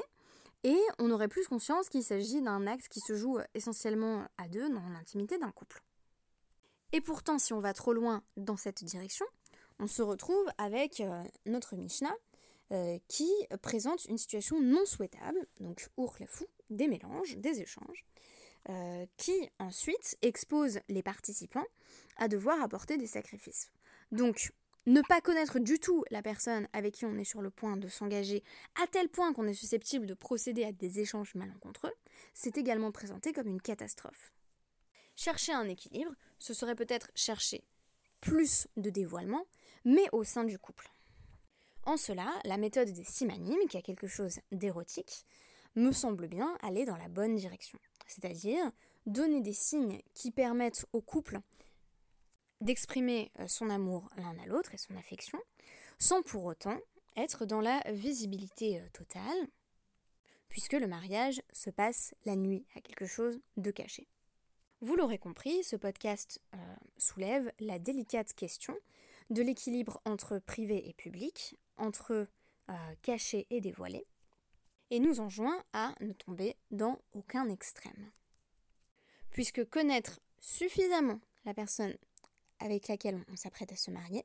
Et 0.62 0.78
on 0.98 1.10
aurait 1.10 1.28
plus 1.28 1.46
conscience 1.46 1.88
qu'il 1.88 2.02
s'agit 2.02 2.42
d'un 2.42 2.66
acte 2.66 2.88
qui 2.88 3.00
se 3.00 3.14
joue 3.14 3.38
essentiellement 3.54 4.26
à 4.36 4.48
deux 4.48 4.68
dans 4.68 4.88
l'intimité 4.90 5.38
d'un 5.38 5.50
couple. 5.50 5.82
Et 6.92 7.00
pourtant, 7.00 7.38
si 7.38 7.52
on 7.52 7.60
va 7.60 7.72
trop 7.72 7.92
loin 7.92 8.22
dans 8.36 8.56
cette 8.56 8.84
direction, 8.84 9.26
on 9.78 9.86
se 9.86 10.02
retrouve 10.02 10.46
avec 10.58 11.00
euh, 11.00 11.22
notre 11.46 11.76
Mishnah 11.76 12.14
euh, 12.72 12.98
qui 13.08 13.30
présente 13.62 14.04
une 14.04 14.18
situation 14.18 14.60
non 14.60 14.84
souhaitable, 14.84 15.46
donc 15.60 15.88
fou, 16.26 16.46
des 16.68 16.88
mélanges, 16.88 17.36
des 17.38 17.60
échanges, 17.60 18.04
euh, 18.68 19.06
qui 19.16 19.50
ensuite 19.58 20.18
expose 20.22 20.80
les 20.88 21.02
participants 21.02 21.66
à 22.16 22.28
devoir 22.28 22.60
apporter 22.62 22.98
des 22.98 23.06
sacrifices. 23.06 23.70
Donc, 24.12 24.52
ne 24.86 25.02
pas 25.02 25.20
connaître 25.20 25.58
du 25.58 25.78
tout 25.78 26.04
la 26.10 26.22
personne 26.22 26.68
avec 26.72 26.94
qui 26.94 27.04
on 27.04 27.18
est 27.18 27.24
sur 27.24 27.42
le 27.42 27.50
point 27.50 27.76
de 27.76 27.88
s'engager, 27.88 28.42
à 28.82 28.86
tel 28.86 29.08
point 29.08 29.32
qu'on 29.32 29.46
est 29.46 29.54
susceptible 29.54 30.06
de 30.06 30.14
procéder 30.14 30.64
à 30.64 30.72
des 30.72 31.00
échanges 31.00 31.34
malencontreux, 31.34 31.92
c'est 32.34 32.56
également 32.56 32.92
présenté 32.92 33.32
comme 33.32 33.48
une 33.48 33.60
catastrophe. 33.60 34.32
Chercher 35.16 35.52
un 35.52 35.68
équilibre, 35.68 36.14
ce 36.38 36.54
serait 36.54 36.74
peut-être 36.74 37.10
chercher 37.14 37.62
plus 38.20 38.68
de 38.76 38.90
dévoilement, 38.90 39.44
mais 39.84 40.06
au 40.12 40.24
sein 40.24 40.44
du 40.44 40.58
couple. 40.58 40.90
En 41.84 41.96
cela, 41.96 42.32
la 42.44 42.56
méthode 42.56 42.90
des 42.92 43.04
simanimes, 43.04 43.66
qui 43.68 43.76
a 43.76 43.82
quelque 43.82 44.08
chose 44.08 44.40
d'érotique, 44.52 45.24
me 45.76 45.92
semble 45.92 46.28
bien 46.28 46.56
aller 46.62 46.84
dans 46.84 46.96
la 46.96 47.08
bonne 47.08 47.36
direction. 47.36 47.78
C'est-à-dire 48.06 48.70
donner 49.06 49.40
des 49.40 49.52
signes 49.52 50.00
qui 50.14 50.30
permettent 50.30 50.86
au 50.92 51.00
couple 51.00 51.40
d'exprimer 52.60 53.30
euh, 53.38 53.48
son 53.48 53.70
amour 53.70 54.08
l'un 54.16 54.38
à 54.38 54.46
l'autre 54.46 54.74
et 54.74 54.78
son 54.78 54.96
affection, 54.96 55.38
sans 55.98 56.22
pour 56.22 56.44
autant 56.44 56.78
être 57.16 57.44
dans 57.46 57.60
la 57.60 57.80
visibilité 57.92 58.78
euh, 58.80 58.88
totale, 58.92 59.48
puisque 60.48 60.74
le 60.74 60.86
mariage 60.86 61.42
se 61.52 61.70
passe 61.70 62.14
la 62.24 62.36
nuit 62.36 62.66
à 62.74 62.80
quelque 62.80 63.06
chose 63.06 63.40
de 63.56 63.70
caché. 63.70 64.08
Vous 64.80 64.96
l'aurez 64.96 65.18
compris, 65.18 65.62
ce 65.62 65.76
podcast 65.76 66.40
euh, 66.54 66.58
soulève 66.96 67.52
la 67.60 67.78
délicate 67.78 68.32
question 68.34 68.76
de 69.30 69.42
l'équilibre 69.42 70.00
entre 70.04 70.38
privé 70.38 70.88
et 70.88 70.92
public, 70.94 71.56
entre 71.76 72.26
caché 73.02 73.48
et 73.50 73.60
dévoilé, 73.60 74.06
et 74.90 75.00
nous 75.00 75.18
enjoint 75.18 75.64
à 75.72 75.92
ne 76.00 76.12
tomber 76.12 76.54
dans 76.70 77.00
aucun 77.14 77.48
extrême. 77.48 78.12
Puisque 79.30 79.68
connaître 79.68 80.20
suffisamment 80.38 81.20
la 81.44 81.54
personne 81.54 81.96
avec 82.60 82.88
laquelle 82.88 83.22
on 83.30 83.36
s'apprête 83.36 83.72
à 83.72 83.76
se 83.76 83.90
marier, 83.90 84.24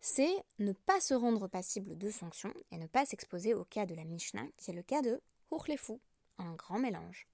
c'est 0.00 0.34
ne 0.58 0.72
pas 0.72 1.00
se 1.00 1.14
rendre 1.14 1.48
passible 1.48 1.96
de 1.96 2.10
sanctions 2.10 2.54
et 2.70 2.78
ne 2.78 2.86
pas 2.86 3.06
s'exposer 3.06 3.54
au 3.54 3.64
cas 3.64 3.86
de 3.86 3.94
la 3.94 4.04
Mishnah, 4.04 4.46
qui 4.56 4.70
est 4.70 4.74
le 4.74 4.82
cas 4.82 5.02
de 5.02 5.20
fou, 5.76 6.00
un 6.38 6.54
grand 6.54 6.78
mélange. 6.78 7.26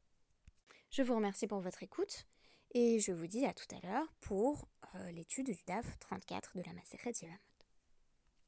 Je 0.91 1.03
vous 1.03 1.15
remercie 1.15 1.47
pour 1.47 1.61
votre 1.61 1.83
écoute 1.83 2.27
et 2.75 3.01
je 3.01 3.13
vous 3.13 3.27
dis 3.27 3.45
à 3.47 3.53
tout 3.53 3.67
à 3.75 3.87
l'heure 3.87 4.07
pour 4.21 4.69
euh, 4.95 5.11
l'étude 5.13 5.47
du 5.47 5.63
DAF 5.67 5.99
34 5.99 6.57
de 6.57 6.63
la 6.63 6.73
Maseret. 6.73 7.29